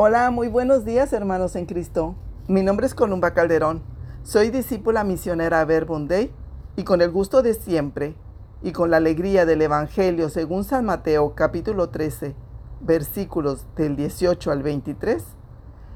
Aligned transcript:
Hola, 0.00 0.30
muy 0.30 0.46
buenos 0.46 0.84
días 0.84 1.12
hermanos 1.12 1.56
en 1.56 1.66
Cristo. 1.66 2.14
Mi 2.46 2.62
nombre 2.62 2.86
es 2.86 2.94
Columba 2.94 3.34
Calderón. 3.34 3.82
Soy 4.22 4.50
discípula 4.50 5.02
misionera 5.02 5.64
Verbum 5.64 6.06
y 6.76 6.84
con 6.84 7.02
el 7.02 7.10
gusto 7.10 7.42
de 7.42 7.52
siempre 7.52 8.14
y 8.62 8.70
con 8.70 8.92
la 8.92 8.98
alegría 8.98 9.44
del 9.44 9.60
Evangelio 9.60 10.28
según 10.28 10.62
San 10.62 10.84
Mateo 10.84 11.34
capítulo 11.34 11.88
13, 11.88 12.36
versículos 12.80 13.66
del 13.74 13.96
18 13.96 14.52
al 14.52 14.62
23, 14.62 15.24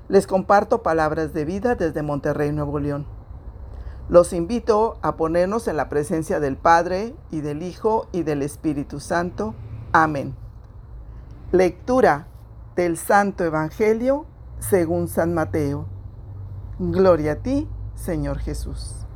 les 0.09 0.27
comparto 0.27 0.83
palabras 0.83 1.33
de 1.33 1.45
vida 1.45 1.77
desde 1.77 2.03
Monterrey, 2.03 2.51
Nuevo 2.51 2.81
León. 2.81 3.07
Los 4.09 4.33
invito 4.33 4.99
a 5.03 5.15
ponernos 5.15 5.69
en 5.69 5.77
la 5.77 5.89
presencia 5.89 6.41
del 6.41 6.57
Padre 6.57 7.15
y 7.31 7.41
del 7.41 7.63
Hijo 7.63 8.09
y 8.11 8.25
del 8.25 8.43
Espíritu 8.43 8.99
Santo. 8.99 9.55
Amén. 9.93 10.35
Lectura 11.53 12.27
del 12.77 12.97
Santo 12.97 13.45
Evangelio 13.45 14.27
según 14.59 15.09
San 15.09 15.35
Mateo. 15.35 15.87
Gloria 16.79 17.33
a 17.33 17.37
ti, 17.37 17.69
Señor 17.95 18.39
Jesús. 18.39 19.07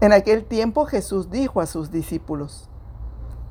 En 0.00 0.12
aquel 0.12 0.44
tiempo 0.44 0.86
Jesús 0.86 1.30
dijo 1.30 1.60
a 1.60 1.66
sus 1.66 1.90
discípulos, 1.90 2.70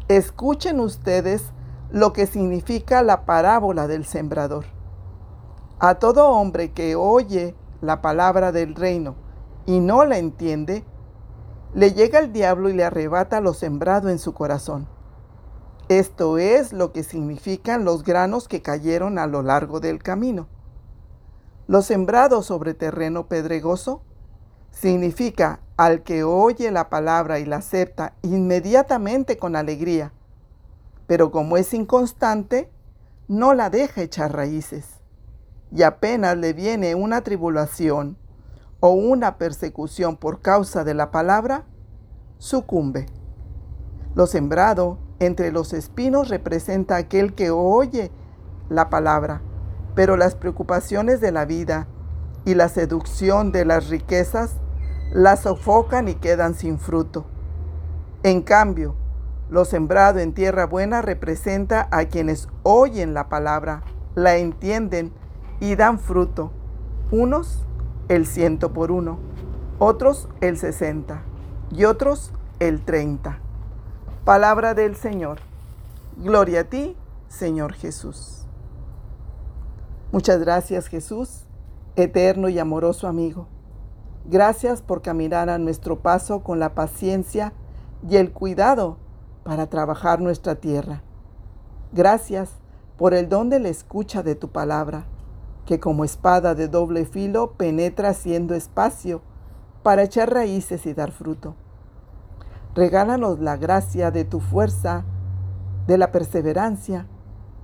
escuchen 0.07 0.79
ustedes 0.79 1.51
lo 1.91 2.13
que 2.13 2.27
significa 2.27 3.03
la 3.03 3.25
parábola 3.25 3.87
del 3.87 4.05
sembrador. 4.05 4.65
A 5.79 5.95
todo 5.95 6.29
hombre 6.29 6.71
que 6.71 6.95
oye 6.95 7.55
la 7.81 8.01
palabra 8.01 8.51
del 8.51 8.75
reino 8.75 9.15
y 9.65 9.79
no 9.79 10.05
la 10.05 10.17
entiende, 10.17 10.85
le 11.73 11.91
llega 11.91 12.19
el 12.19 12.31
diablo 12.31 12.69
y 12.69 12.73
le 12.73 12.85
arrebata 12.85 13.41
lo 13.41 13.53
sembrado 13.53 14.09
en 14.09 14.19
su 14.19 14.33
corazón. 14.33 14.87
Esto 15.87 16.39
es 16.39 16.73
lo 16.73 16.91
que 16.91 17.03
significan 17.03 17.85
los 17.85 18.03
granos 18.03 18.47
que 18.47 18.63
cayeron 18.63 19.19
a 19.19 19.27
lo 19.27 19.43
largo 19.43 19.79
del 19.79 20.01
camino. 20.01 20.47
Los 21.67 21.85
sembrados 21.85 22.47
sobre 22.47 22.73
terreno 22.73 23.27
pedregoso 23.27 24.01
significa 24.71 25.59
al 25.77 26.01
que 26.01 26.23
oye 26.23 26.71
la 26.71 26.89
palabra 26.89 27.37
y 27.37 27.45
la 27.45 27.57
acepta 27.57 28.15
inmediatamente 28.23 29.37
con 29.37 29.55
alegría, 29.55 30.11
pero 31.05 31.29
como 31.29 31.55
es 31.55 31.71
inconstante, 31.71 32.71
no 33.27 33.53
la 33.53 33.69
deja 33.69 34.01
echar 34.01 34.33
raíces. 34.33 34.87
Y 35.71 35.83
apenas 35.83 36.35
le 36.35 36.53
viene 36.53 36.95
una 36.95 37.21
tribulación 37.21 38.17
o 38.79 38.89
una 38.89 39.37
persecución 39.37 40.17
por 40.17 40.41
causa 40.41 40.83
de 40.83 40.95
la 40.95 41.11
palabra, 41.11 41.65
sucumbe. 42.39 43.05
Lo 44.15 44.25
sembrado 44.25 45.04
entre 45.19 45.51
los 45.51 45.73
espinos 45.73 46.29
representa 46.29 46.95
aquel 46.97 47.33
que 47.33 47.51
oye 47.51 48.11
la 48.69 48.89
palabra, 48.89 49.41
pero 49.95 50.17
las 50.17 50.35
preocupaciones 50.35 51.21
de 51.21 51.31
la 51.31 51.45
vida 51.45 51.87
y 52.43 52.55
la 52.55 52.69
seducción 52.69 53.51
de 53.51 53.65
las 53.65 53.89
riquezas 53.89 54.57
la 55.11 55.35
sofocan 55.35 56.07
y 56.07 56.15
quedan 56.15 56.53
sin 56.53 56.79
fruto. 56.79 57.25
En 58.23 58.41
cambio, 58.41 58.95
lo 59.49 59.63
sembrado 59.65 60.19
en 60.19 60.33
tierra 60.33 60.65
buena 60.65 61.01
representa 61.01 61.87
a 61.91 62.05
quienes 62.05 62.49
oyen 62.63 63.13
la 63.13 63.29
palabra, 63.29 63.83
la 64.15 64.37
entienden 64.37 65.13
y 65.59 65.75
dan 65.75 65.99
fruto. 65.99 66.51
Unos 67.11 67.65
el 68.09 68.25
ciento 68.25 68.73
por 68.73 68.91
uno, 68.91 69.19
otros 69.79 70.27
el 70.41 70.57
sesenta 70.57 71.21
y 71.71 71.85
otros 71.85 72.33
el 72.59 72.83
treinta. 72.83 73.44
Palabra 74.25 74.73
del 74.73 74.95
Señor. 74.95 75.37
Gloria 76.17 76.61
a 76.61 76.63
ti, 76.63 76.97
Señor 77.27 77.73
Jesús. 77.73 78.47
Muchas 80.11 80.39
gracias 80.39 80.87
Jesús, 80.87 81.43
eterno 81.95 82.49
y 82.49 82.57
amoroso 82.57 83.07
amigo. 83.07 83.45
Gracias 84.25 84.81
por 84.81 85.03
caminar 85.03 85.51
a 85.51 85.59
nuestro 85.59 85.99
paso 85.99 86.41
con 86.41 86.59
la 86.59 86.73
paciencia 86.73 87.53
y 88.09 88.15
el 88.15 88.31
cuidado 88.31 88.97
para 89.43 89.67
trabajar 89.67 90.19
nuestra 90.19 90.55
tierra. 90.55 91.03
Gracias 91.91 92.49
por 92.97 93.13
el 93.13 93.29
don 93.29 93.51
de 93.51 93.59
la 93.59 93.69
escucha 93.69 94.23
de 94.23 94.33
tu 94.33 94.49
palabra, 94.49 95.05
que 95.67 95.79
como 95.79 96.03
espada 96.03 96.55
de 96.55 96.67
doble 96.67 97.05
filo 97.05 97.51
penetra 97.51 98.09
haciendo 98.09 98.55
espacio 98.55 99.21
para 99.83 100.01
echar 100.01 100.33
raíces 100.33 100.87
y 100.87 100.95
dar 100.95 101.11
fruto. 101.11 101.53
Regálanos 102.75 103.39
la 103.39 103.55
gracia 103.55 104.11
de 104.11 104.25
tu 104.25 104.41
fuerza, 104.41 105.05
de 105.87 105.97
la 105.97 106.11
perseverancia, 106.11 107.07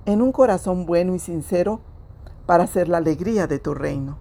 en 0.06 0.22
un 0.22 0.32
corazón 0.32 0.86
bueno 0.86 1.14
y 1.14 1.18
sincero 1.18 1.80
para 2.46 2.64
hacer 2.64 2.88
la 2.88 2.96
alegría 2.96 3.46
de 3.46 3.58
tu 3.58 3.74
reino. 3.74 4.16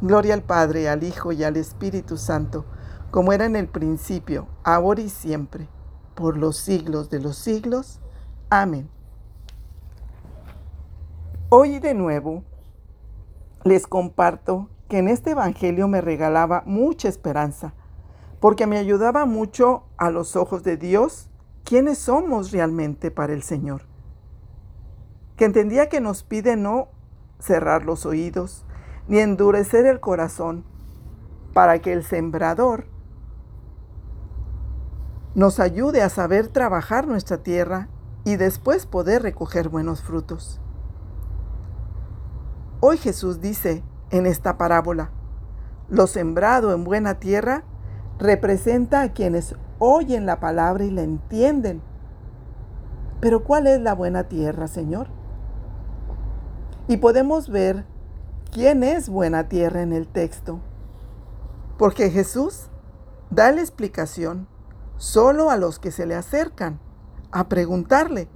Gloria 0.00 0.32
al 0.32 0.42
Padre, 0.42 0.88
al 0.88 1.04
Hijo 1.04 1.32
y 1.32 1.44
al 1.44 1.58
Espíritu 1.58 2.16
Santo, 2.16 2.64
como 3.10 3.34
era 3.34 3.44
en 3.44 3.54
el 3.54 3.68
principio, 3.68 4.46
ahora 4.64 5.02
y 5.02 5.10
siempre, 5.10 5.68
por 6.14 6.38
los 6.38 6.56
siglos 6.56 7.10
de 7.10 7.20
los 7.20 7.36
siglos. 7.36 8.00
Amén. 8.48 8.88
Hoy 11.50 11.80
de 11.80 11.92
nuevo 11.92 12.44
les 13.62 13.86
comparto 13.86 14.70
que 14.88 15.00
en 15.00 15.08
este 15.08 15.32
Evangelio 15.32 15.86
me 15.86 16.00
regalaba 16.00 16.62
mucha 16.64 17.08
esperanza 17.08 17.74
porque 18.42 18.66
me 18.66 18.76
ayudaba 18.76 19.24
mucho 19.24 19.84
a 19.96 20.10
los 20.10 20.34
ojos 20.34 20.64
de 20.64 20.76
Dios 20.76 21.30
quiénes 21.62 21.98
somos 21.98 22.50
realmente 22.50 23.12
para 23.12 23.34
el 23.34 23.44
Señor. 23.44 23.82
Que 25.36 25.44
entendía 25.44 25.88
que 25.88 26.00
nos 26.00 26.24
pide 26.24 26.56
no 26.56 26.88
cerrar 27.38 27.84
los 27.84 28.04
oídos 28.04 28.66
ni 29.06 29.20
endurecer 29.20 29.86
el 29.86 30.00
corazón 30.00 30.64
para 31.54 31.78
que 31.78 31.92
el 31.92 32.02
sembrador 32.02 32.86
nos 35.36 35.60
ayude 35.60 36.02
a 36.02 36.08
saber 36.08 36.48
trabajar 36.48 37.06
nuestra 37.06 37.44
tierra 37.44 37.90
y 38.24 38.34
después 38.34 38.86
poder 38.86 39.22
recoger 39.22 39.68
buenos 39.68 40.02
frutos. 40.02 40.60
Hoy 42.80 42.98
Jesús 42.98 43.40
dice 43.40 43.84
en 44.10 44.26
esta 44.26 44.58
parábola, 44.58 45.12
lo 45.88 46.08
sembrado 46.08 46.74
en 46.74 46.82
buena 46.82 47.20
tierra 47.20 47.66
representa 48.22 49.02
a 49.02 49.12
quienes 49.12 49.56
oyen 49.78 50.26
la 50.26 50.38
palabra 50.38 50.84
y 50.84 50.90
la 50.90 51.02
entienden. 51.02 51.82
Pero 53.20 53.44
¿cuál 53.44 53.66
es 53.66 53.80
la 53.80 53.94
buena 53.94 54.24
tierra, 54.24 54.68
Señor? 54.68 55.08
Y 56.88 56.98
podemos 56.98 57.48
ver 57.48 57.84
quién 58.52 58.84
es 58.84 59.08
buena 59.08 59.48
tierra 59.48 59.82
en 59.82 59.92
el 59.92 60.06
texto. 60.06 60.60
Porque 61.78 62.10
Jesús 62.10 62.68
da 63.30 63.50
la 63.50 63.60
explicación 63.60 64.46
solo 64.96 65.50
a 65.50 65.56
los 65.56 65.78
que 65.78 65.90
se 65.90 66.06
le 66.06 66.14
acercan, 66.14 66.78
a 67.32 67.48
preguntarle, 67.48 68.28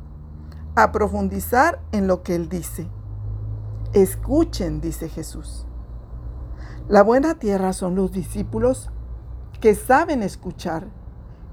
a 0.74 0.90
profundizar 0.90 1.80
en 1.92 2.08
lo 2.08 2.22
que 2.22 2.34
él 2.34 2.48
dice. 2.48 2.88
Escuchen, 3.92 4.80
dice 4.80 5.08
Jesús. 5.08 5.66
La 6.88 7.02
buena 7.02 7.38
tierra 7.38 7.72
son 7.72 7.94
los 7.94 8.10
discípulos 8.12 8.90
que 9.60 9.74
saben 9.74 10.22
escuchar, 10.22 10.88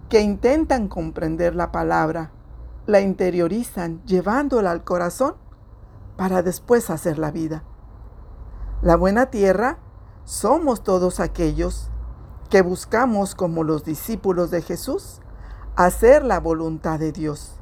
que 0.09 0.21
intentan 0.21 0.87
comprender 0.87 1.55
la 1.55 1.71
palabra, 1.71 2.31
la 2.85 3.01
interiorizan 3.01 4.03
llevándola 4.05 4.71
al 4.71 4.83
corazón 4.83 5.35
para 6.17 6.41
después 6.41 6.89
hacer 6.89 7.17
la 7.17 7.31
vida. 7.31 7.63
La 8.81 8.95
buena 8.95 9.27
tierra 9.27 9.79
somos 10.25 10.83
todos 10.83 11.19
aquellos 11.19 11.89
que 12.49 12.61
buscamos 12.61 13.35
como 13.35 13.63
los 13.63 13.83
discípulos 13.83 14.51
de 14.51 14.61
Jesús 14.61 15.21
hacer 15.75 16.23
la 16.23 16.39
voluntad 16.39 16.99
de 16.99 17.11
Dios. 17.11 17.55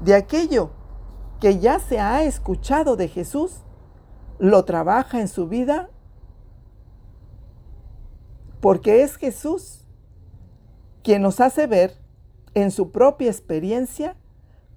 De 0.00 0.14
aquello 0.14 0.70
que 1.40 1.58
ya 1.58 1.78
se 1.78 2.00
ha 2.00 2.24
escuchado 2.24 2.96
de 2.96 3.08
Jesús, 3.08 3.62
lo 4.38 4.64
trabaja 4.64 5.20
en 5.20 5.28
su 5.28 5.46
vida 5.46 5.90
porque 8.62 9.02
es 9.02 9.16
Jesús 9.16 9.80
quien 11.02 11.20
nos 11.20 11.40
hace 11.40 11.66
ver 11.66 11.96
en 12.54 12.70
su 12.70 12.92
propia 12.92 13.28
experiencia 13.28 14.14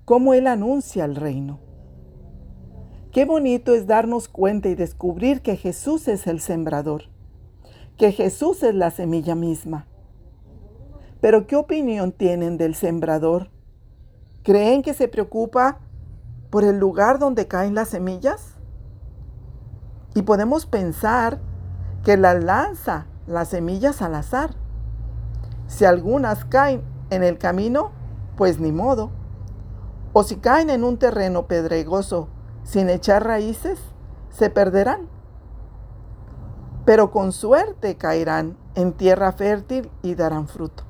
cómo 0.06 0.34
Él 0.34 0.48
anuncia 0.48 1.06
el 1.06 1.16
reino. 1.16 1.60
Qué 3.12 3.26
bonito 3.26 3.76
es 3.76 3.86
darnos 3.86 4.28
cuenta 4.28 4.70
y 4.70 4.76
descubrir 4.76 5.44
que 5.44 5.56
Jesús 5.56 6.08
es 6.08 6.26
el 6.26 6.40
sembrador, 6.42 7.04
que 7.96 8.12
Jesús 8.12 8.64
es 8.64 8.74
la 8.74 8.90
semilla 8.90 9.36
misma. 9.36 9.86
Pero 11.22 11.46
¿qué 11.46 11.56
opinión 11.56 12.12
tienen 12.12 12.58
del 12.58 12.74
sembrador? 12.74 13.52
¿Creen 14.42 14.82
que 14.82 14.96
se 14.96 15.08
preocupa 15.08 15.80
por 16.50 16.64
el 16.64 16.80
lugar 16.80 17.20
donde 17.20 17.48
caen 17.48 17.76
las 17.76 17.90
semillas? 17.90 18.56
Y 20.16 20.24
podemos 20.24 20.66
pensar 20.66 21.40
que 22.04 22.18
la 22.18 22.34
lanza 22.34 23.06
las 23.28 23.50
semillas 23.50 24.02
al 24.02 24.16
azar. 24.16 24.52
Si 25.68 25.86
algunas 25.86 26.46
caen 26.46 26.84
en 27.10 27.24
el 27.24 27.38
camino, 27.38 27.92
pues 28.36 28.60
ni 28.60 28.72
modo. 28.72 29.12
O 30.14 30.24
si 30.24 30.38
caen 30.38 30.70
en 30.70 30.84
un 30.84 30.98
terreno 30.98 31.48
pedregoso 31.48 32.30
sin 32.64 32.90
echar 32.90 33.26
raíces, 33.26 33.80
se 34.30 34.50
perderán, 34.50 35.08
pero 36.86 37.12
con 37.12 37.32
suerte 37.32 37.96
caerán 37.96 38.58
en 38.76 38.94
tierra 38.94 39.32
fértil 39.32 39.90
y 40.02 40.16
darán 40.16 40.48
fruto. 40.48 40.84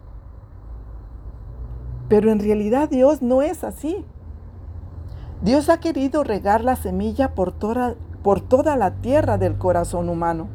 Pero 2.10 2.32
en 2.32 2.40
realidad 2.40 2.90
Dios 2.90 3.22
no 3.22 3.42
es 3.42 3.64
así. 3.64 4.06
Dios 5.42 5.70
ha 5.70 5.80
querido 5.80 6.24
regar 6.24 6.64
la 6.64 6.76
semilla 6.76 7.34
por 7.34 7.52
toda, 7.52 7.96
por 8.24 8.42
toda 8.42 8.76
la 8.76 8.96
tierra 8.96 9.38
del 9.38 9.58
corazón 9.58 10.10
humano. 10.10 10.48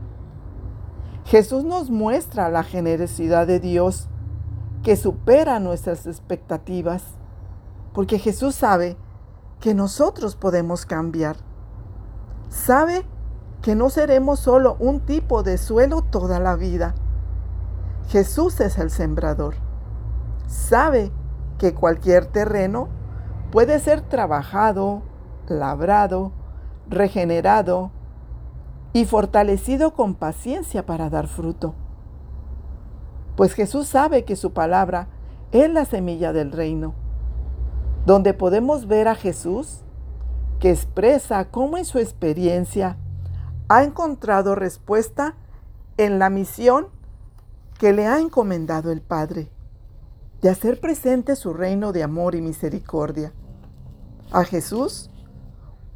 Jesús 1.30 1.62
nos 1.62 1.90
muestra 1.90 2.48
la 2.48 2.64
generosidad 2.64 3.46
de 3.46 3.60
Dios 3.60 4.08
que 4.82 4.96
supera 4.96 5.60
nuestras 5.60 6.08
expectativas, 6.08 7.04
porque 7.94 8.18
Jesús 8.18 8.56
sabe 8.56 8.96
que 9.60 9.72
nosotros 9.72 10.34
podemos 10.34 10.86
cambiar. 10.86 11.36
Sabe 12.48 13.06
que 13.62 13.76
no 13.76 13.90
seremos 13.90 14.40
solo 14.40 14.76
un 14.80 15.06
tipo 15.06 15.44
de 15.44 15.56
suelo 15.56 16.02
toda 16.02 16.40
la 16.40 16.56
vida. 16.56 16.96
Jesús 18.08 18.58
es 18.58 18.76
el 18.78 18.90
sembrador. 18.90 19.54
Sabe 20.48 21.12
que 21.58 21.74
cualquier 21.74 22.26
terreno 22.26 22.88
puede 23.52 23.78
ser 23.78 24.00
trabajado, 24.00 25.02
labrado, 25.46 26.32
regenerado 26.88 27.92
y 28.92 29.04
fortalecido 29.04 29.94
con 29.94 30.14
paciencia 30.14 30.84
para 30.84 31.10
dar 31.10 31.28
fruto. 31.28 31.74
Pues 33.36 33.54
Jesús 33.54 33.86
sabe 33.86 34.24
que 34.24 34.36
su 34.36 34.52
palabra 34.52 35.08
es 35.52 35.70
la 35.70 35.84
semilla 35.84 36.32
del 36.32 36.52
reino, 36.52 36.94
donde 38.06 38.34
podemos 38.34 38.86
ver 38.86 39.08
a 39.08 39.14
Jesús 39.14 39.82
que 40.58 40.70
expresa 40.70 41.50
cómo 41.50 41.78
en 41.78 41.84
su 41.84 41.98
experiencia 41.98 42.96
ha 43.68 43.84
encontrado 43.84 44.54
respuesta 44.54 45.36
en 45.96 46.18
la 46.18 46.28
misión 46.28 46.88
que 47.78 47.92
le 47.92 48.06
ha 48.06 48.20
encomendado 48.20 48.92
el 48.92 49.00
Padre, 49.00 49.50
de 50.42 50.50
hacer 50.50 50.80
presente 50.80 51.36
su 51.36 51.54
reino 51.54 51.92
de 51.92 52.02
amor 52.02 52.34
y 52.34 52.42
misericordia. 52.42 53.32
A 54.32 54.44
Jesús, 54.44 55.10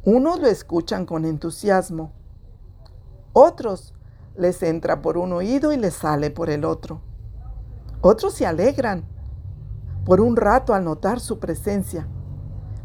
unos 0.03 0.39
lo 0.39 0.47
escuchan 0.47 1.05
con 1.05 1.25
entusiasmo, 1.25 2.11
otros 3.37 3.93
les 4.37 4.63
entra 4.63 5.01
por 5.01 5.17
un 5.17 5.33
oído 5.33 5.73
y 5.73 5.77
les 5.77 5.93
sale 5.93 6.31
por 6.31 6.49
el 6.49 6.63
otro. 6.63 7.01
Otros 7.99 8.33
se 8.33 8.45
alegran 8.45 9.03
por 10.05 10.21
un 10.21 10.37
rato 10.37 10.73
al 10.73 10.85
notar 10.85 11.19
su 11.19 11.37
presencia, 11.37 12.07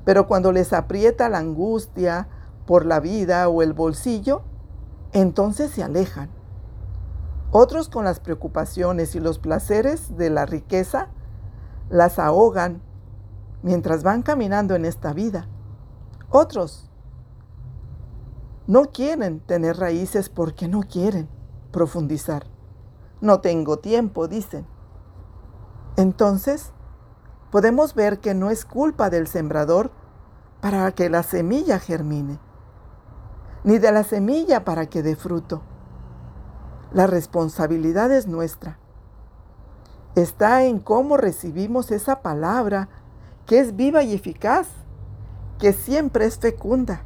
pero 0.04 0.26
cuando 0.26 0.50
les 0.50 0.72
aprieta 0.72 1.28
la 1.28 1.38
angustia 1.38 2.26
por 2.66 2.84
la 2.84 2.98
vida 2.98 3.48
o 3.48 3.62
el 3.62 3.74
bolsillo, 3.74 4.42
entonces 5.12 5.70
se 5.70 5.84
alejan. 5.84 6.30
Otros 7.52 7.88
con 7.88 8.04
las 8.04 8.18
preocupaciones 8.18 9.14
y 9.14 9.20
los 9.20 9.38
placeres 9.38 10.16
de 10.16 10.30
la 10.30 10.46
riqueza 10.46 11.10
las 11.90 12.18
ahogan 12.18 12.82
mientras 13.62 14.02
van 14.02 14.22
caminando 14.22 14.74
en 14.74 14.84
esta 14.84 15.12
vida. 15.12 15.46
Otros 16.28 16.89
no 18.70 18.92
quieren 18.92 19.40
tener 19.40 19.78
raíces 19.78 20.28
porque 20.28 20.68
no 20.68 20.82
quieren 20.82 21.28
profundizar. 21.72 22.46
No 23.20 23.40
tengo 23.40 23.80
tiempo, 23.80 24.28
dicen. 24.28 24.64
Entonces, 25.96 26.70
podemos 27.50 27.96
ver 27.96 28.20
que 28.20 28.32
no 28.32 28.48
es 28.48 28.64
culpa 28.64 29.10
del 29.10 29.26
sembrador 29.26 29.90
para 30.60 30.92
que 30.92 31.10
la 31.10 31.24
semilla 31.24 31.80
germine, 31.80 32.38
ni 33.64 33.78
de 33.78 33.90
la 33.90 34.04
semilla 34.04 34.64
para 34.64 34.86
que 34.86 35.02
dé 35.02 35.16
fruto. 35.16 35.62
La 36.92 37.08
responsabilidad 37.08 38.12
es 38.12 38.28
nuestra. 38.28 38.78
Está 40.14 40.62
en 40.62 40.78
cómo 40.78 41.16
recibimos 41.16 41.90
esa 41.90 42.22
palabra 42.22 42.88
que 43.46 43.58
es 43.58 43.74
viva 43.74 44.04
y 44.04 44.14
eficaz, 44.14 44.68
que 45.58 45.72
siempre 45.72 46.26
es 46.26 46.38
fecunda, 46.38 47.02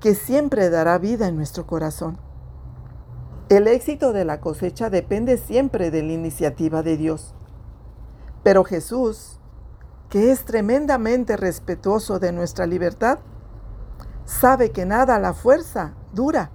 que 0.00 0.14
siempre 0.14 0.70
dará 0.70 0.98
vida 0.98 1.28
en 1.28 1.36
nuestro 1.36 1.66
corazón. 1.66 2.18
El 3.48 3.66
éxito 3.66 4.12
de 4.12 4.24
la 4.24 4.40
cosecha 4.40 4.90
depende 4.90 5.36
siempre 5.36 5.90
de 5.90 6.02
la 6.02 6.12
iniciativa 6.12 6.82
de 6.82 6.96
Dios. 6.96 7.34
Pero 8.42 8.64
Jesús, 8.64 9.38
que 10.08 10.32
es 10.32 10.44
tremendamente 10.44 11.36
respetuoso 11.36 12.18
de 12.18 12.32
nuestra 12.32 12.66
libertad, 12.66 13.18
sabe 14.24 14.70
que 14.70 14.86
nada 14.86 15.16
a 15.16 15.20
la 15.20 15.34
fuerza 15.34 15.94
dura. 16.12 16.50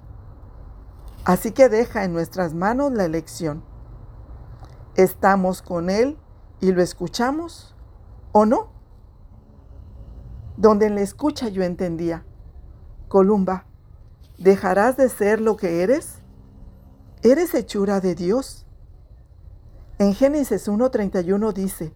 Así 1.26 1.52
que 1.52 1.70
deja 1.70 2.04
en 2.04 2.14
nuestras 2.14 2.54
manos 2.54 2.92
la 2.92 3.06
elección. 3.06 3.64
¿Estamos 4.96 5.62
con 5.62 5.90
Él 5.90 6.18
y 6.62 6.72
lo 6.72 6.82
escuchamos 6.82 7.76
o 8.32 8.46
no? 8.46 8.76
donde 10.58 10.86
en 10.86 10.96
la 10.96 11.02
escucha 11.02 11.50
yo 11.50 11.64
entendía, 11.64 12.24
Columba, 13.08 13.66
¿dejarás 14.38 14.98
de 14.98 15.10
ser 15.10 15.42
lo 15.42 15.58
que 15.58 15.84
eres? 15.84 16.22
Eres 17.22 17.54
hechura 17.54 18.00
de 18.02 18.16
Dios. 18.16 18.66
En 19.98 20.14
Génesis 20.14 20.68
1.31 20.68 21.54
dice, 21.54 21.94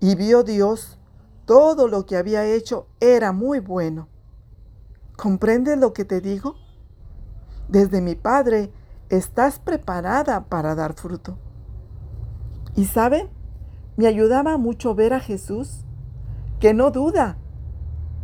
y 0.00 0.14
vio 0.16 0.42
Dios 0.42 0.98
todo 1.44 1.88
lo 1.88 2.06
que 2.06 2.16
había 2.16 2.44
hecho 2.46 2.86
era 3.00 3.32
muy 3.32 3.60
bueno. 3.60 4.08
¿Comprendes 5.16 5.78
lo 5.78 5.92
que 5.92 6.04
te 6.04 6.20
digo? 6.20 6.56
Desde 7.68 8.00
mi 8.00 8.14
Padre 8.14 8.72
estás 9.10 9.58
preparada 9.58 10.44
para 10.46 10.74
dar 10.74 10.94
fruto. 10.94 11.36
Y 12.74 12.86
saben, 12.86 13.28
me 13.96 14.06
ayudaba 14.06 14.56
mucho 14.56 14.94
ver 14.94 15.12
a 15.12 15.20
Jesús, 15.20 15.84
que 16.58 16.72
no 16.72 16.90
duda 16.90 17.36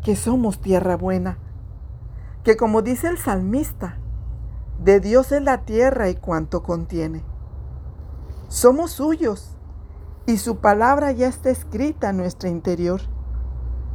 que 0.03 0.17
somos 0.17 0.61
tierra 0.61 0.97
buena, 0.97 1.39
que 2.47 2.57
como 2.57 2.81
dice 2.81 3.09
el 3.09 3.19
salmista, 3.19 3.97
de 4.79 5.01
Dios 5.01 5.33
es 5.33 5.43
la 5.43 5.63
tierra 5.63 6.11
y 6.11 6.15
cuanto 6.15 6.63
contiene. 6.63 7.25
Somos 8.47 8.93
suyos 8.93 9.57
y 10.27 10.37
su 10.37 10.59
palabra 10.59 11.11
ya 11.11 11.27
está 11.27 11.51
escrita 11.51 12.11
en 12.11 12.19
nuestro 12.19 12.49
interior, 12.49 13.01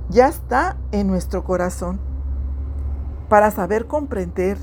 ya 0.10 0.28
está 0.28 0.76
en 0.92 1.08
nuestro 1.08 1.46
corazón, 1.46 2.02
para 3.30 3.52
saber 3.52 3.88
comprender 3.88 4.58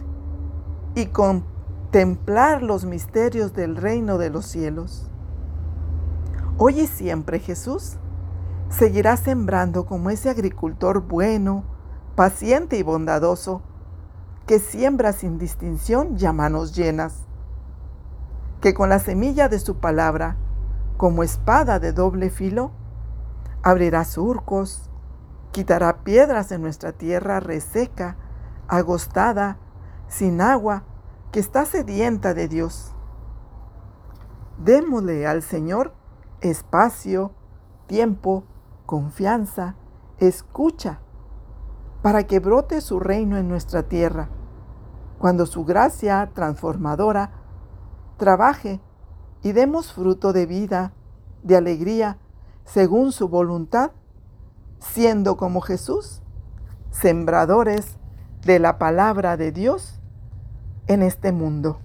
y 0.95 1.07
contemplar 1.07 2.63
los 2.63 2.85
misterios 2.85 3.55
del 3.55 3.75
reino 3.75 4.19
de 4.19 4.29
los 4.29 4.45
cielos. 4.45 5.11
Hoy 6.59 6.81
y 6.81 6.87
siempre 6.89 7.39
Jesús 7.39 7.97
seguirás 8.69 9.21
sembrando 9.21 9.87
como 9.87 10.11
ese 10.11 10.29
agricultor 10.29 11.01
bueno, 11.01 11.65
paciente 12.17 12.77
y 12.77 12.83
bondadoso, 12.83 13.63
que 14.49 14.61
siembra 14.61 15.13
sin 15.13 15.39
distinción 15.39 16.17
y 16.19 16.25
a 16.25 16.33
manos 16.33 16.75
llenas, 16.75 17.27
que 18.63 18.73
con 18.73 18.89
la 18.89 18.99
semilla 18.99 19.51
de 19.51 19.59
su 19.59 19.77
palabra, 19.77 20.39
como 20.97 21.23
espada 21.23 21.79
de 21.79 21.93
doble 21.93 22.31
filo, 22.31 22.73
abrirá 23.63 24.07
surcos, 24.07 24.91
quitará 25.53 25.99
piedras 26.03 26.49
de 26.49 26.59
nuestra 26.59 26.93
tierra 26.93 27.41
reseca, 27.41 28.17
agostada, 28.69 29.59
sin 30.09 30.41
agua, 30.41 30.85
que 31.31 31.41
está 31.41 31.67
sedienta 31.67 32.33
de 32.33 32.49
Dios. 32.49 32.95
Démosle 34.57 35.27
al 35.27 35.43
Señor 35.43 35.93
espacio, 36.41 37.33
tiempo, 37.87 38.45
confianza, 38.87 39.75
escucha, 40.17 41.01
para 42.01 42.27
que 42.27 42.41
brote 42.41 42.81
su 42.81 42.99
reino 42.99 43.37
en 43.37 43.47
nuestra 43.47 43.83
tierra, 43.83 44.31
cuando 45.19 45.47
su 45.47 45.65
gracia 45.65 46.31
transformadora 46.35 47.31
trabaje 48.17 48.81
y 49.43 49.53
demos 49.53 49.93
fruto 49.93 50.33
de 50.33 50.47
vida, 50.47 50.93
de 51.43 51.57
alegría, 51.57 52.19
según 52.65 53.13
su 53.13 53.29
voluntad, 53.29 53.93
siendo 54.79 55.37
como 55.37 55.61
Jesús, 55.61 56.23
sembradores 56.91 57.97
de 58.43 58.59
la 58.59 58.79
palabra 58.79 59.37
de 59.37 59.53
Dios 59.53 60.01
en 60.87 61.03
este 61.03 61.33
mundo. 61.33 61.81